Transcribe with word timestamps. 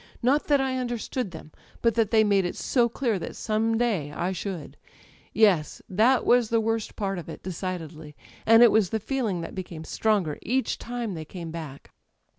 Not 0.23 0.47
that 0.47 0.59
I 0.59 0.79
understood 0.79 1.29
them; 1.29 1.51
but 1.83 1.93
that 1.93 2.09
they 2.09 2.23
made 2.23 2.43
it 2.43 2.55
so 2.55 2.89
clear 2.89 3.19
that 3.19 3.35
some 3.35 3.77
day 3.77 4.11
I 4.11 4.31
should... 4.31 4.75
Yes, 5.31 5.79
that 5.87 6.25
was 6.25 6.49
the 6.49 6.59
worst 6.59 6.95
part 6.95 7.19
of 7.19 7.29
it, 7.29 7.43
decidedly; 7.43 8.15
and 8.43 8.63
it 8.63 8.71
was 8.71 8.89
the 8.89 8.99
feeling 8.99 9.41
that 9.41 9.53
became 9.53 9.83
stronger 9.83 10.39
each 10.41 10.79
time 10.79 11.13
they 11.13 11.23
came 11.23 11.51
back 11.51 11.91